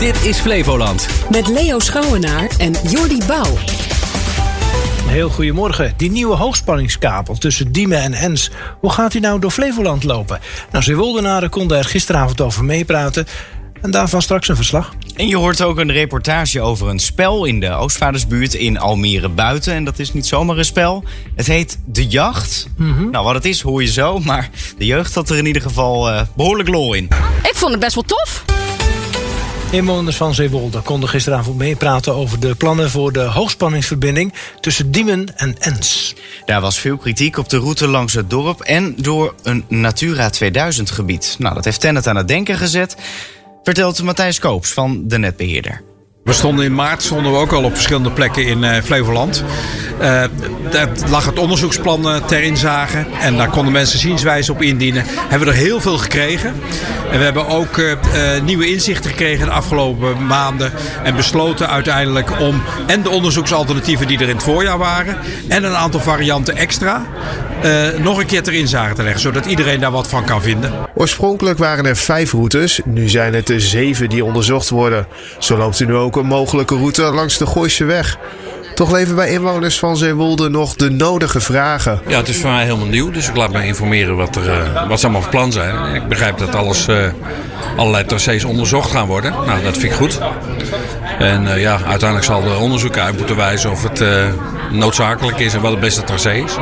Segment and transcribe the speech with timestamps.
[0.00, 1.08] Dit is Flevoland.
[1.30, 3.56] Met Leo Schouwenaar en Jordi Bouw.
[5.06, 5.94] Heel goedemorgen.
[5.96, 8.50] Die nieuwe hoogspanningskabel tussen Diemen en Ens.
[8.80, 10.40] Hoe gaat die nou door Flevoland lopen?
[10.72, 13.26] Nou, Zeewoldenaren konden er gisteravond over meepraten.
[13.82, 14.94] En daarvan straks een verslag.
[15.16, 19.74] En je hoort ook een reportage over een spel in de Oostvaardersbuurt in Almere Buiten.
[19.74, 21.04] En dat is niet zomaar een spel.
[21.34, 22.68] Het heet De Jacht.
[23.10, 24.18] Nou, wat het is hoor je zo.
[24.18, 27.08] Maar de jeugd had er in ieder geval eh, behoorlijk lol in.
[27.42, 28.44] Ik vond het best wel tof.
[29.70, 35.56] Inwoners van Zeewolde konden gisteravond meepraten over de plannen voor de hoogspanningsverbinding tussen Diemen en
[35.58, 36.14] Ens.
[36.44, 40.90] Daar was veel kritiek op de route langs het dorp en door een Natura 2000
[40.90, 41.36] gebied.
[41.38, 42.96] Nou, dat heeft Tennet aan het denken gezet,
[43.62, 45.89] vertelt Matthijs Koops van de netbeheerder.
[46.30, 49.44] We stonden in maart stonden we ook al op verschillende plekken in eh, Flevoland.
[49.98, 50.22] Eh,
[50.70, 53.06] daar lag het onderzoeksplan eh, ter inzage.
[53.20, 55.04] En daar konden mensen zienswijze op indienen.
[55.06, 56.54] Hebben we er heel veel gekregen.
[57.10, 57.80] En we hebben ook
[58.44, 60.72] nieuwe inzichten gekregen de afgelopen maanden.
[61.02, 65.16] En besloten uiteindelijk om en de onderzoeksalternatieven die er in het voorjaar waren.
[65.48, 67.06] En een aantal varianten extra.
[67.62, 69.20] Eh, nog een keer ter inzage te leggen.
[69.20, 70.72] Zodat iedereen daar wat van kan vinden.
[70.94, 75.06] Oorspronkelijk waren er vijf routes, nu zijn het er zeven die onderzocht worden.
[75.38, 78.18] Zo loopt er nu ook een mogelijke route langs de Gooise weg.
[78.74, 82.00] Toch leven bij inwoners van Zeewolde nog de nodige vragen.
[82.06, 84.88] Ja, het is voor mij helemaal nieuw, dus ik laat me informeren wat, er, eh,
[84.88, 85.94] wat ze allemaal van plan zijn.
[85.94, 86.96] Ik begrijp dat alles, eh,
[87.76, 89.32] allerlei tracés onderzocht gaan worden.
[89.46, 90.18] Nou, dat vind ik goed.
[91.20, 94.28] En eh, ja, uiteindelijk zal de onderzoek uit moeten wijzen of het eh,
[94.70, 96.56] noodzakelijk is en wat het beste tracé is.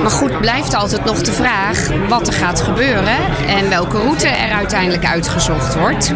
[0.00, 4.52] Maar goed, blijft altijd nog de vraag wat er gaat gebeuren en welke route er
[4.52, 6.12] uiteindelijk uitgezocht wordt.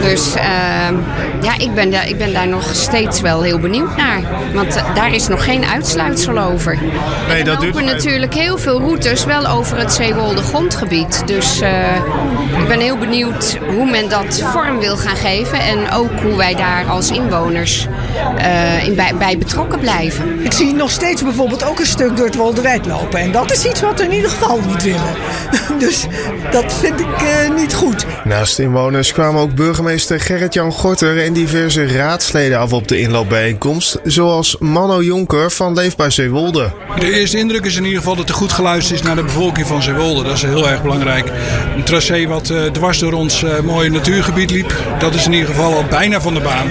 [0.00, 0.94] Dus ehm,
[1.40, 4.20] ja, ik ben, daar, ik ben daar nog steeds wel heel benieuwd naar.
[4.54, 6.78] Want eh, daar is nog geen uitsluitsel over.
[7.28, 7.96] Nee, er dat duurt lopen even.
[7.96, 11.22] natuurlijk heel veel routes wel over het Zeewolde grondgebied.
[11.26, 11.94] Dus eh,
[12.58, 15.58] ik ben heel benieuwd hoe men dat vorm wil gaan geven.
[15.58, 17.86] En ook hoe wij daar als inwoners
[18.36, 20.44] eh, in bij, bij betrokken blijven.
[20.44, 23.18] Ik zie nog steeds bijvoorbeeld ook een stuk door het Wolderwijd lopen.
[23.20, 25.14] En dat is iets wat we in ieder geval niet willen.
[25.78, 26.06] Dus
[26.50, 28.06] dat vind ik eh, niet goed.
[28.24, 33.98] Naast inwoners kwamen ook burgemeester Gerrit-Jan Gorter en diverse raadsleden af op de inloopbijeenkomst.
[34.04, 36.72] Zoals Manno Jonker van Leefbaar Zeewolde.
[36.98, 39.66] De eerste indruk is in ieder geval dat er goed geluisterd is naar de bevolking
[39.66, 40.22] van Zeewolde.
[40.22, 41.30] Dat is heel erg belangrijk.
[41.76, 44.74] Een tracé wat eh, dwars door ons eh, mooie natuurgebied liep.
[44.98, 46.66] Dat is in ieder geval al bijna van de baan.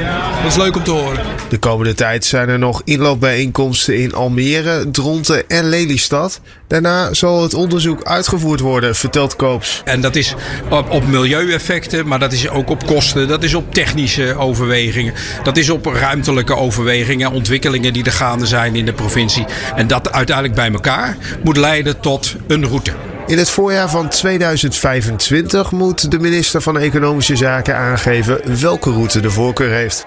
[0.46, 1.20] Dat is leuk om te horen.
[1.50, 6.42] De komende tijd zijn er nog inloopbijeenkomsten in Almere, Dronten en Lelystad.
[6.68, 9.82] Daarna zal het onderzoek uitgevoerd worden, vertelt Koops.
[9.86, 10.36] En dat is
[10.70, 13.28] op, op milieueffecten, maar dat is ook op kosten.
[13.28, 15.14] Dat is op technische overwegingen.
[15.44, 19.46] Dat is op ruimtelijke overwegingen, ontwikkelingen die er gaande zijn in de provincie.
[19.76, 22.92] En dat uiteindelijk bij elkaar moet leiden tot een route.
[23.28, 29.30] In het voorjaar van 2025 moet de minister van Economische Zaken aangeven welke route de
[29.30, 30.06] voorkeur heeft.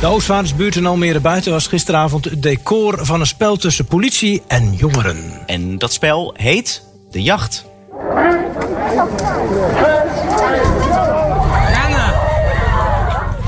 [0.00, 4.74] De Oostvaardersbuurt in Almere Buiten was gisteravond het decor van een spel tussen politie en
[4.74, 5.18] jongeren.
[5.46, 7.64] En dat spel heet De Jacht.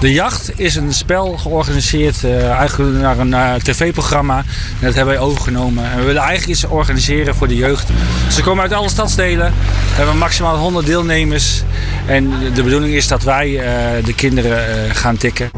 [0.04, 4.44] De Jacht is een spel georganiseerd eh, eigenlijk naar een eh, tv-programma.
[4.80, 5.84] Dat hebben wij overgenomen.
[5.84, 7.88] En we willen eigenlijk iets organiseren voor de jeugd.
[8.30, 9.52] Ze komen uit alle stadsdelen.
[9.90, 11.62] We hebben maximaal 100 deelnemers.
[12.06, 15.50] En de bedoeling is dat wij eh, de kinderen gaan tikken.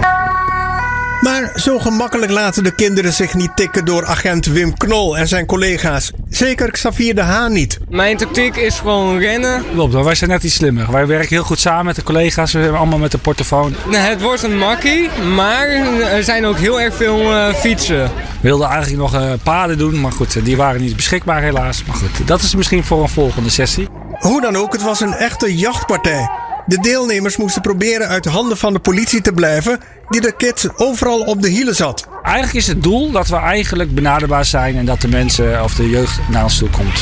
[1.27, 5.47] Maar zo gemakkelijk laten de kinderen zich niet tikken door agent Wim Knol en zijn
[5.47, 6.13] collega's.
[6.29, 7.79] Zeker Xavier de Haan niet.
[7.89, 9.65] Mijn tactiek is gewoon rennen.
[9.73, 10.93] Klopt, maar wij zijn net iets slimmer.
[10.93, 12.53] Wij werken heel goed samen met de collega's.
[12.53, 13.75] We hebben allemaal met de portofoon.
[13.89, 15.69] Het wordt een makkie, maar
[16.13, 18.03] er zijn ook heel erg veel eh, fietsen.
[18.05, 21.85] We wilden eigenlijk nog eh, paden doen, maar goed, die waren niet beschikbaar helaas.
[21.85, 23.89] Maar goed, dat is misschien voor een volgende sessie.
[24.19, 26.31] Hoe dan ook, het was een echte jachtpartij.
[26.67, 30.69] De deelnemers moesten proberen uit de handen van de politie te blijven, die de kids
[30.77, 32.09] overal op de hielen zat.
[32.23, 35.91] Eigenlijk is het doel dat we eigenlijk benaderbaar zijn en dat de mensen of de
[35.91, 37.01] jeugd naar ons toe komt.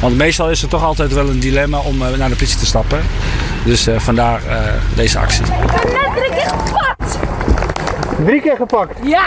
[0.00, 2.66] Want meestal is er toch altijd wel een dilemma om eh, naar de politie te
[2.66, 3.00] stappen.
[3.64, 4.58] Dus eh, vandaar eh,
[4.94, 5.44] deze actie.
[5.44, 7.18] Net drie keer gepakt!
[8.24, 8.98] Drie keer gepakt.
[9.02, 9.24] Ja!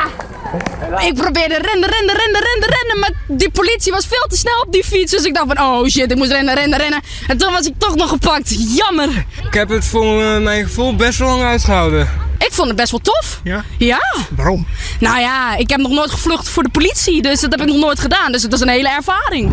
[1.06, 3.00] Ik probeerde rennen, rennen, rennen, rennen, rennen.
[3.00, 5.12] Maar die politie was veel te snel op die fiets.
[5.12, 7.02] Dus ik dacht van, oh shit, ik moest rennen, rennen, rennen.
[7.28, 8.76] En toen was ik toch nog gepakt.
[8.76, 9.26] Jammer.
[9.48, 12.10] Ik heb het voor eh, mijn gevoel best wel lang uitgehouden.
[12.38, 13.40] Ik vond het best wel tof.
[13.44, 13.64] Ja?
[13.78, 14.00] Ja.
[14.36, 14.68] Waarom?
[15.00, 17.22] Nou ja, ik heb nog nooit gevlucht voor de politie.
[17.22, 18.32] Dus dat heb ik nog nooit gedaan.
[18.32, 19.52] Dus het was een hele ervaring.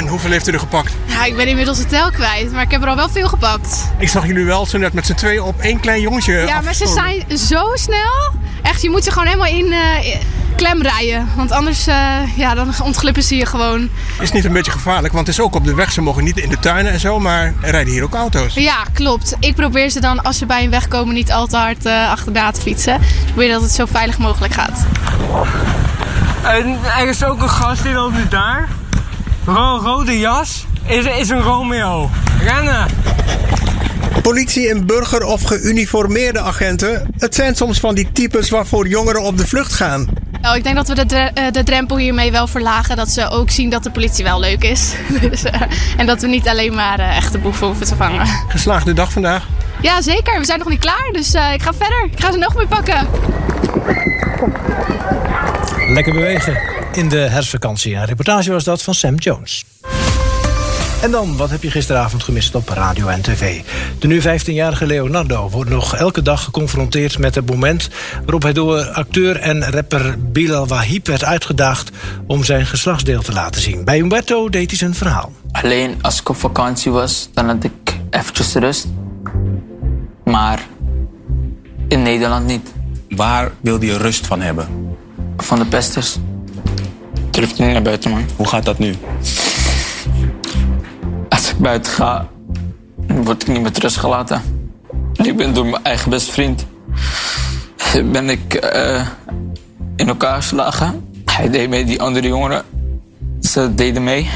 [0.00, 0.92] En hoeveel heeft u er gepakt?
[1.06, 3.90] Ja, ik ben inmiddels de tel kwijt, maar ik heb er al wel veel gepakt.
[3.98, 6.74] Ik zag jullie wel zo net met z'n tweeën op één klein jongetje Ja, maar
[6.74, 8.32] ze zijn zo snel.
[8.62, 10.16] Echt, je moet ze gewoon helemaal in, eh,
[10.56, 11.28] klem rijden.
[11.36, 13.88] Want anders eh, ja, dan ontglippen ze je gewoon.
[14.20, 15.92] Is niet een beetje gevaarlijk, want het is ook op de weg.
[15.92, 18.54] Ze mogen niet in de tuinen en zo, maar er rijden hier ook auto's.
[18.54, 19.36] Ja, klopt.
[19.40, 22.10] Ik probeer ze dan, als ze bij een weg komen, niet al te hard uh,
[22.10, 22.94] achterna te fietsen.
[22.94, 24.86] Ik probeer dat het zo veilig mogelijk gaat.
[26.42, 28.68] En er is ook een gast die loopt nu daar.
[29.44, 30.66] Ro rode jas.
[30.86, 32.10] Is, is een Romeo.
[32.42, 32.86] Rennen!
[34.22, 37.08] Politie en burger of geuniformeerde agenten.
[37.18, 40.06] Het zijn soms van die types waarvoor jongeren op de vlucht gaan.
[40.40, 42.96] Nou, ik denk dat we de, dre- eh, de drempel hiermee wel verlagen.
[42.96, 44.92] Dat ze ook zien dat de politie wel leuk is.
[45.30, 45.60] dus, eh,
[45.96, 48.26] en dat we niet alleen maar eh, echte boeven hoeven te vangen.
[48.48, 49.46] Geslaagde dag vandaag.
[49.82, 50.38] Ja, zeker.
[50.38, 51.08] We zijn nog niet klaar.
[51.12, 52.04] Dus eh, ik ga verder.
[52.12, 53.08] Ik ga ze nog mee pakken.
[55.88, 57.94] Lekker bewegen in de herfstvakantie.
[57.94, 59.64] Een reportage was dat van Sam Jones.
[61.02, 63.62] En dan, wat heb je gisteravond gemist op radio en tv?
[63.98, 67.88] De nu 15-jarige Leonardo wordt nog elke dag geconfronteerd met het moment
[68.22, 71.90] waarop hij door acteur en rapper Bilal Wahib werd uitgedaagd
[72.26, 73.84] om zijn geslachtsdeel te laten zien.
[73.84, 75.32] Bij Umberto deed hij zijn verhaal.
[75.52, 78.86] Alleen als ik op vakantie was, dan had ik eventjes rust.
[80.24, 80.60] Maar
[81.88, 82.72] in Nederland niet.
[83.08, 84.96] Waar wilde je rust van hebben?
[85.36, 86.18] Van de pesters.
[87.40, 88.24] Durf niet naar buiten, man.
[88.36, 88.94] Hoe gaat dat nu?
[91.28, 92.28] Als ik buiten ga,
[93.06, 94.42] word ik niet met rust gelaten.
[95.22, 96.66] Ik ben door mijn eigen beste vriend.
[98.04, 99.06] Ben ik eh,
[99.96, 101.08] in elkaar geslagen.
[101.24, 102.64] Hij deed mee, die andere jongeren.
[103.40, 104.30] Ze deden mee.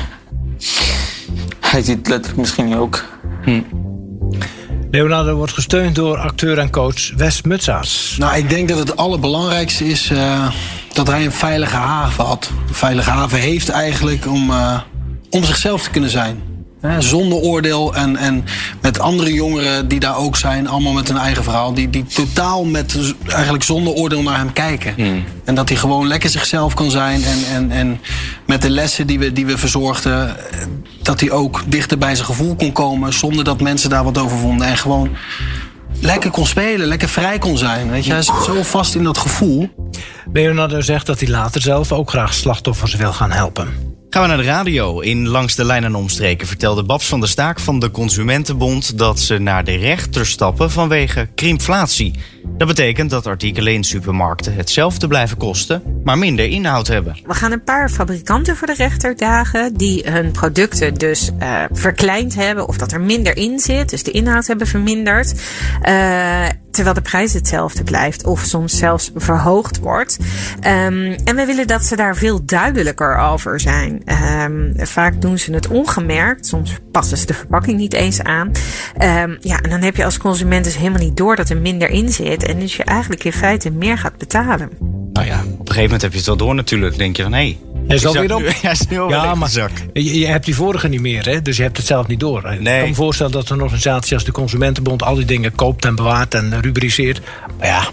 [1.61, 3.05] Hij ziet letterlijk misschien ook.
[4.91, 8.17] Leonardo wordt gesteund door acteur en coach Wes Mutsaars.
[8.19, 10.51] Nou, ik denk dat het allerbelangrijkste is eh,
[10.95, 12.51] dat hij een veilige haven had.
[12.69, 14.81] Een veilige haven heeft eigenlijk om, eh,
[15.31, 16.43] om zichzelf te kunnen zijn.
[16.81, 18.45] Hè, zonder oordeel en, en
[18.81, 22.65] met andere jongeren die daar ook zijn, allemaal met hun eigen verhaal, die, die totaal
[22.65, 24.95] met eigenlijk zonder oordeel naar hem kijken.
[25.45, 28.01] En dat hij gewoon lekker zichzelf kan zijn en, en, en
[28.47, 30.67] met de lessen die we, die we verzorgden, eh,
[31.03, 34.39] dat hij ook dichter bij zijn gevoel kon komen zonder dat mensen daar wat over
[34.39, 34.67] vonden.
[34.67, 35.11] En gewoon
[36.01, 37.91] lekker kon spelen, lekker vrij kon zijn.
[37.91, 39.69] Weet je, hij zit zo vast in dat gevoel.
[40.33, 43.95] Leonardo zegt dat hij later zelf ook graag slachtoffers wil gaan helpen.
[44.11, 45.01] Gaan we naar de radio.
[45.01, 49.21] In Langs de Lijn en Omstreken vertelde Babs van der Staak van de Consumentenbond dat
[49.21, 52.15] ze naar de rechter stappen vanwege krimflatie.
[52.57, 57.17] Dat betekent dat artikelen in supermarkten hetzelfde blijven kosten, maar minder inhoud hebben.
[57.27, 62.35] We gaan een paar fabrikanten voor de rechter dagen die hun producten dus eh, verkleind
[62.35, 65.35] hebben of dat er minder in zit, dus de inhoud hebben verminderd.
[65.83, 70.19] Eh, terwijl de prijs hetzelfde blijft of soms zelfs verhoogd wordt.
[70.61, 74.03] Ehm, en we willen dat ze daar veel duidelijker over zijn.
[74.05, 78.53] Ehm, vaak doen ze het ongemerkt, soms passen ze de verpakking niet eens aan.
[78.97, 81.89] Ehm, ja, en dan heb je als consument dus helemaal niet door dat er minder
[81.89, 84.71] in zit en dus je eigenlijk in feite meer gaat betalen.
[85.13, 86.97] Nou ja, op een gegeven moment heb je het wel door natuurlijk.
[86.99, 88.41] denk je van, hé, Hij is alweer op.
[88.41, 89.71] nu- Hij is nu alweer Ja, maar de zak.
[89.93, 91.43] je, je hebt die vorige niet meer, hè?
[91.43, 92.39] dus je hebt het zelf niet door.
[92.53, 95.95] Ik kan me voorstellen dat een organisatie als de Consumentenbond al die dingen koopt en
[95.95, 97.21] bewaart en rubriceert.
[97.59, 97.89] Maar ja,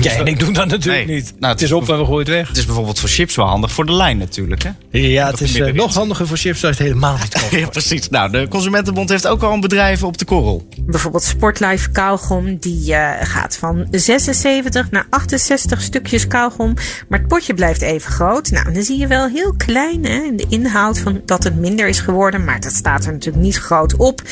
[0.00, 1.14] jij en ik doen dat natuurlijk Nee.
[1.16, 1.34] niet.
[1.38, 2.48] Nou, het is op en we gooien het weg.
[2.48, 4.62] Het is bijvoorbeeld voor chips wel handig voor de lijn natuurlijk.
[4.62, 4.70] Hè?
[4.90, 7.50] Ja, het is eh, nog handiger voor chips als je het helemaal niet koopt.
[7.62, 8.08] Ja, precies.
[8.08, 10.68] Nou, de Consumentenbond heeft ook al een bedrijf op de korrel.
[10.80, 16.74] Bijvoorbeeld Sportlife kauwgom, die eh, gaat van 76 naar 68 stukjes kauwgom.
[17.08, 18.50] Maar het potje blijft even groot.
[18.50, 21.88] Nou, dan zie je wel heel klein hè, in de inhoud van dat het minder
[21.88, 22.44] is geworden.
[22.44, 24.22] Maar dat staat er natuurlijk niet groot op.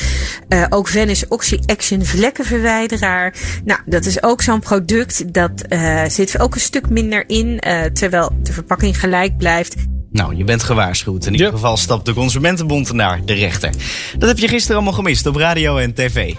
[0.47, 3.33] Eh, ook Vanish Oxy Action vlekkenverwijderaar.
[3.65, 5.33] Nou, dat is ook zo'n product.
[5.33, 7.59] Dat eh, zit ook een stuk minder in.
[7.59, 9.75] eh, terwijl de verpakking gelijk blijft.
[10.11, 11.25] Nou, je bent gewaarschuwd.
[11.25, 13.69] In ieder geval stapt de Consumentenbond naar de rechter.
[14.17, 16.33] Dat heb je gisteren allemaal gemist op radio en tv.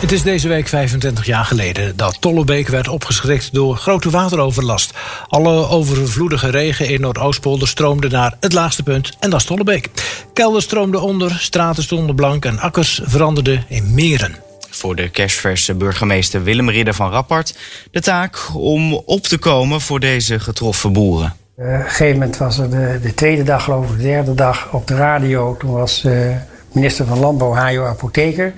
[0.00, 4.92] Het is deze week 25 jaar geleden dat Tollebeek werd opgeschrikt door grote wateroverlast.
[5.28, 9.88] Alle overvloedige regen in Noordoostpolder stroomde naar het laagste punt en dat is Tollebeek.
[10.32, 14.36] Kelder stroomde onder, straten stonden blank en akkers veranderden in meren.
[14.70, 17.54] Voor de kerstverse burgemeester Willem Ridder van Rappard
[17.90, 21.36] de taak om op te komen voor deze getroffen boeren.
[21.56, 24.34] Eh, op een gegeven moment was er de, de tweede dag, geloof ik, de derde
[24.34, 25.56] dag op de radio.
[25.56, 26.36] Toen was eh,
[26.72, 28.52] minister van Landbouw, Hajo Apotheker.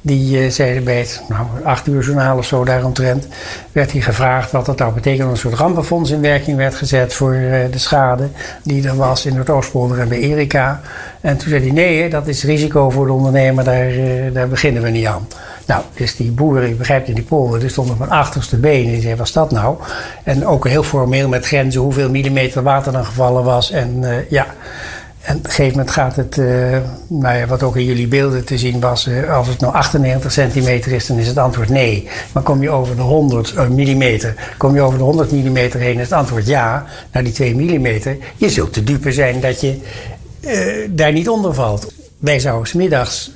[0.00, 3.28] Die eh, zei bij het nou, acht uur journaal of zo daaromtrent...
[3.72, 5.30] werd hij gevraagd wat dat nou betekende.
[5.30, 8.28] Een soort rampenfonds in werking werd gezet voor eh, de schade...
[8.62, 10.80] die er was in Noordoostpolder en bij Erika.
[11.20, 13.64] En toen zei hij, nee, dat is risico voor de ondernemer.
[13.64, 15.28] Daar, eh, daar beginnen we niet aan.
[15.66, 18.92] Nou, dus die boeren, je begrijpt in die polder, die stonden op hun achterste benen.
[18.92, 19.76] Die zeiden, wat is dat nou?
[20.22, 23.70] En ook heel formeel met grenzen hoeveel millimeter water dan gevallen was.
[23.70, 24.46] En ja,
[25.24, 26.46] En op een gegeven moment gaat het, uh,
[27.08, 30.32] nou ja, wat ook in jullie beelden te zien was, uh, als het nou 98
[30.32, 32.08] centimeter is, dan is het antwoord nee.
[32.32, 35.94] Maar kom je over de 100 uh, millimeter, kom je over de 100 millimeter heen,
[35.94, 36.84] is het antwoord ja.
[37.12, 39.78] Nou, die 2 millimeter, je zult te dupe zijn dat je
[40.90, 41.92] daar niet onder valt.
[42.18, 43.30] Wij zouden smiddags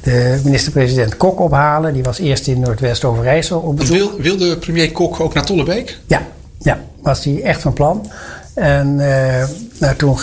[0.00, 1.92] de minister-president Kok ophalen.
[1.92, 3.96] Die was eerst in Noordwest-Overijssel op bezoek.
[3.96, 5.98] Wil, wilde premier Kok ook naar Tollebeek?
[6.06, 6.26] Ja,
[6.58, 8.10] ja, was hij echt van plan.
[8.58, 9.44] En uh,
[9.78, 10.18] nou, toen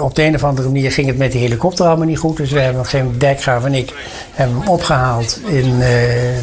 [0.00, 2.36] op de een of andere manier ging het met de helikopter allemaal niet goed.
[2.36, 3.92] Dus we hebben geen Dijkgraaf en ik
[4.32, 5.86] hebben hem opgehaald in uh,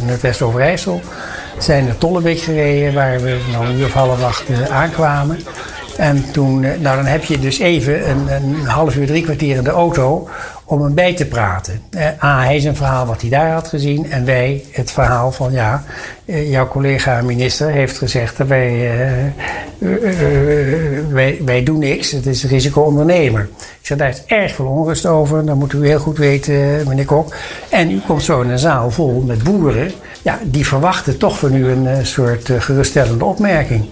[0.07, 1.01] Noordwest-Overijssel.
[1.57, 5.39] Zijn naar Tollebeek gereden, waar we nou een uur of half acht aankwamen.
[5.97, 9.63] En toen, nou dan heb je dus even een, een half uur, drie kwartier in
[9.63, 10.29] de auto
[10.69, 11.81] om hem bij te praten.
[11.91, 14.11] Uh, A, hij zijn verhaal wat hij daar had gezien.
[14.11, 15.83] En wij het verhaal van ja,
[16.25, 18.91] uh, jouw collega minister heeft gezegd dat wij,
[19.79, 19.91] uh,
[21.09, 22.11] wij, wij doen niks.
[22.11, 23.49] Het is risico-ondernemer.
[23.79, 25.45] Ik zei, daar is erg veel onrust over.
[25.45, 27.35] Dat moet u heel goed weten, meneer Kok.
[27.69, 29.91] En u komt zo in een zaal vol met boeren.
[30.21, 33.85] Ja, die verwachten toch van u een soort geruststellende opmerking.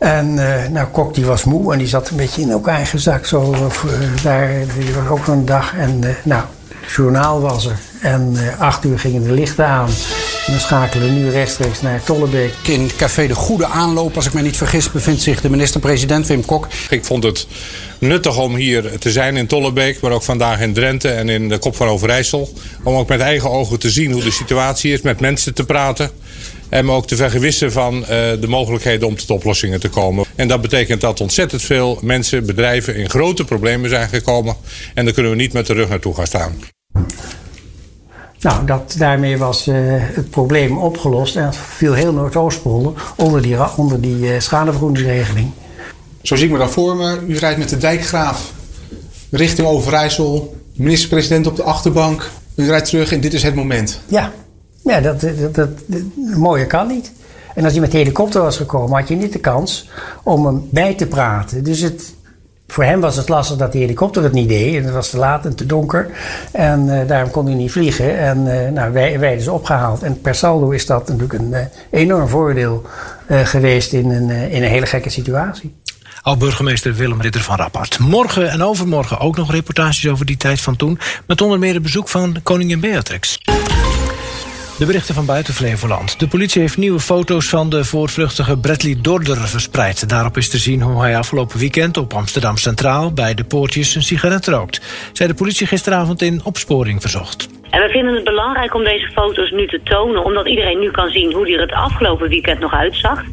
[0.00, 3.28] En uh, nou, Kok die was moe en die zat een beetje in elkaar gezakt.
[3.28, 5.74] Zo, uh, daar, die was ook een dag.
[5.76, 6.42] En uh, nou,
[6.80, 7.78] het journaal was er.
[8.00, 9.88] En acht uur gingen de lichten aan.
[10.46, 12.52] En dan schakelen we nu rechtstreeks naar Tollebeek.
[12.62, 16.44] In Café De Goede Aanloop, als ik me niet vergis, bevindt zich de minister-president Wim
[16.44, 16.68] Kok.
[16.90, 17.46] Ik vond het
[17.98, 21.58] nuttig om hier te zijn in Tollebeek, maar ook vandaag in Drenthe en in de
[21.58, 22.52] Kop van Overijssel.
[22.82, 26.10] Om ook met eigen ogen te zien hoe de situatie is, met mensen te praten.
[26.70, 30.24] En me ook te vergewissen van uh, de mogelijkheden om tot oplossingen te komen.
[30.34, 34.56] En dat betekent dat ontzettend veel mensen, bedrijven in grote problemen zijn gekomen.
[34.94, 36.52] En daar kunnen we niet met de rug naartoe gaan staan.
[38.40, 41.36] Nou, dat, daarmee was uh, het probleem opgelost.
[41.36, 45.50] En viel heel Noordoostpolder onder die, onder die uh, schadevergoedingsregeling.
[46.22, 47.18] Zo zie ik me dan voor me.
[47.26, 48.52] U rijdt met de dijkgraaf
[49.30, 50.56] richting Overijssel.
[50.74, 52.30] Minister-president op de achterbank.
[52.54, 54.00] U rijdt terug en dit is het moment.
[54.08, 54.32] Ja,
[54.84, 56.02] ja, dat, dat, dat, dat
[56.36, 57.12] mooie kan niet.
[57.54, 59.88] En als hij met de helikopter was gekomen, had je niet de kans
[60.22, 61.64] om hem bij te praten.
[61.64, 62.14] Dus het,
[62.66, 64.76] voor hem was het lastig dat de helikopter het niet deed.
[64.76, 66.10] En het was te laat en te donker.
[66.52, 68.18] En uh, daarom kon hij niet vliegen.
[68.18, 70.02] En uh, nou, wij, wij dus opgehaald.
[70.02, 71.58] En per saldo is dat natuurlijk een uh,
[71.90, 72.82] enorm voordeel
[73.44, 75.74] geweest in een, in een hele gekke situatie.
[76.22, 77.98] Al-burgemeester Willem Ritter van Rappert.
[77.98, 80.98] Morgen en overmorgen ook nog reportages over die tijd van toen.
[81.26, 83.38] Met onder meer een bezoek van koningin Beatrix.
[84.80, 86.20] De berichten van buiten Flevoland.
[86.20, 90.08] De politie heeft nieuwe foto's van de voortvluchtige Bradley Dorder verspreid.
[90.08, 93.12] Daarop is te zien hoe hij afgelopen weekend op Amsterdam Centraal...
[93.12, 94.80] bij de poortjes een sigaret rookt.
[95.12, 97.48] Zij de politie gisteravond in opsporing verzocht.
[97.70, 100.24] En we vinden het belangrijk om deze foto's nu te tonen...
[100.24, 103.24] omdat iedereen nu kan zien hoe hij er het afgelopen weekend nog uitzag.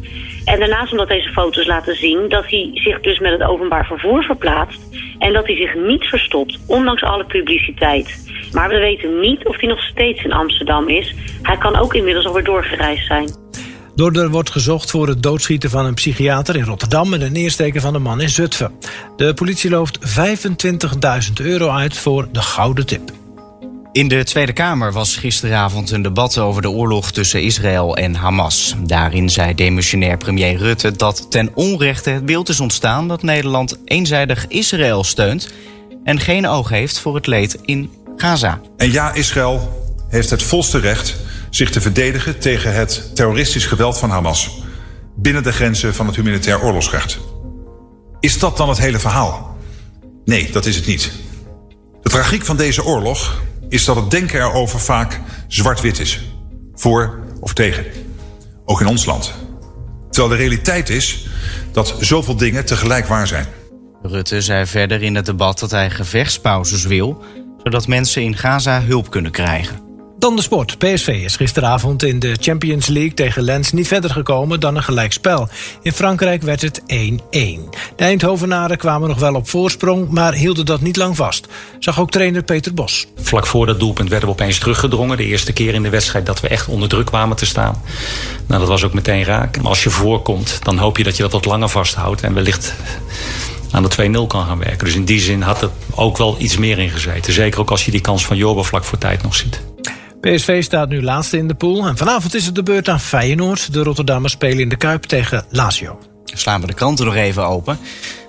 [0.48, 4.24] En daarnaast omdat deze foto's laten zien dat hij zich dus met het openbaar vervoer
[4.24, 4.82] verplaatst...
[5.20, 8.26] en dat hij zich niet verstopt, ondanks alle publiciteit...
[8.52, 11.16] Maar we weten niet of hij nog steeds in Amsterdam is.
[11.42, 13.30] Hij kan ook inmiddels alweer doorgereisd zijn.
[13.96, 17.14] Dorder wordt gezocht voor het doodschieten van een psychiater in Rotterdam...
[17.14, 18.72] en het neersteken van een man in Zutphen.
[19.16, 20.00] De politie looft
[21.40, 23.17] 25.000 euro uit voor de gouden tip.
[23.98, 28.76] In de Tweede Kamer was gisteravond een debat over de oorlog tussen Israël en Hamas.
[28.84, 34.48] Daarin zei demissionair premier Rutte dat ten onrechte het beeld is ontstaan dat Nederland eenzijdig
[34.48, 35.50] Israël steunt
[36.04, 38.62] en geen oog heeft voor het leed in Gaza.
[38.78, 41.16] En ja, Israël heeft het volste recht
[41.50, 44.58] zich te verdedigen tegen het terroristisch geweld van Hamas
[45.16, 47.20] binnen de grenzen van het humanitair oorlogsrecht.
[48.20, 49.58] Is dat dan het hele verhaal?
[50.26, 51.12] Nee, dat is het niet.
[52.02, 56.22] De tragiek van deze oorlog is dat het denken erover vaak zwart-wit is.
[56.74, 57.86] Voor of tegen.
[58.66, 59.34] Ook in ons land.
[60.10, 61.28] Terwijl de realiteit is
[61.72, 63.46] dat zoveel dingen tegelijk waar zijn.
[64.02, 67.24] Rutte zei verder in het debat dat hij gevechtspauzes wil,
[67.64, 69.87] zodat mensen in Gaza hulp kunnen krijgen.
[70.20, 70.78] Dan de sport.
[70.78, 75.50] PSV is gisteravond in de Champions League tegen Lens niet verder gekomen dan een gelijkspel.
[75.82, 76.86] In Frankrijk werd het 1-1.
[77.30, 77.60] De
[77.96, 81.48] Eindhovenaren kwamen nog wel op voorsprong, maar hielden dat niet lang vast.
[81.80, 83.08] Zag ook trainer Peter Bos.
[83.16, 85.18] Vlak voor dat doelpunt werden we opeens teruggedrongen.
[85.18, 87.82] De eerste keer in de wedstrijd dat we echt onder druk kwamen te staan.
[88.48, 89.58] Nou, dat was ook meteen raak.
[89.58, 92.22] Maar als je voorkomt, dan hoop je dat je dat wat langer vasthoudt.
[92.22, 92.74] En wellicht
[93.72, 94.86] aan de 2-0 kan gaan werken.
[94.86, 97.34] Dus in die zin had er ook wel iets meer in gezeten.
[97.34, 99.62] Zeker ook als je die kans van Jorba vlak voor tijd nog ziet.
[100.22, 101.88] PSV staat nu laatste in de pool.
[101.88, 103.74] En vanavond is het de beurt aan Feyenoord.
[103.74, 106.00] De Rotterdammers spelen in de Kuip tegen Lazio.
[106.26, 107.80] Slaan we de kranten nog even open.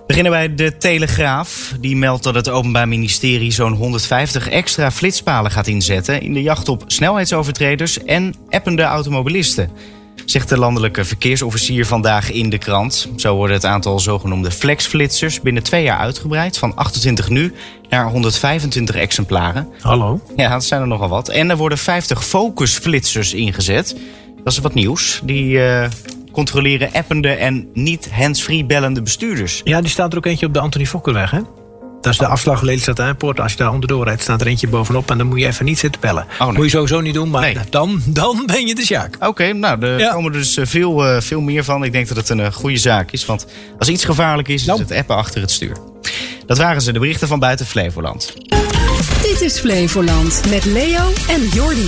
[0.06, 1.74] Beginnen bij de Telegraaf.
[1.80, 6.20] Die meldt dat het Openbaar Ministerie zo'n 150 extra flitspalen gaat inzetten...
[6.20, 9.70] in de jacht op snelheidsovertreders en appende automobilisten.
[10.24, 13.08] Zegt de landelijke verkeersofficier vandaag in de krant.
[13.16, 16.58] Zo wordt het aantal zogenoemde flexflitsers binnen twee jaar uitgebreid.
[16.58, 17.52] Van 28 nu
[17.88, 19.68] naar 125 exemplaren.
[19.80, 20.20] Hallo?
[20.36, 21.28] Ja, dat zijn er nogal wat.
[21.28, 23.96] En er worden 50 focusflitsers ingezet.
[24.44, 25.20] Dat is wat nieuws.
[25.24, 25.88] Die eh,
[26.32, 29.60] controleren appende en niet hands-free bellende bestuurders.
[29.64, 31.40] Ja, die staat er ook eentje op de Antonie Fokkerweg, hè?
[32.00, 33.40] Dat is de afslag Lelystad Airport.
[33.40, 35.10] Als je daar onderdoor rijdt, staat er eentje bovenop.
[35.10, 36.26] En dan moet je even niet zitten bellen.
[36.38, 36.52] nee.
[36.52, 39.16] Moet je sowieso niet doen, maar dan, dan ben je de Sjaak.
[39.20, 41.84] Oké, nou, er komen er dus eh, veel, eh, veel meer van.
[41.84, 43.26] Ik denk dat het een eh, goede zaak is.
[43.26, 43.46] Want
[43.78, 45.76] als iets gevaarlijk is, is het appen achter het stuur.
[46.46, 48.34] Dat waren ze, de berichten van buiten Flevoland.
[49.22, 51.86] Dit is Flevoland met Leo en Jordi.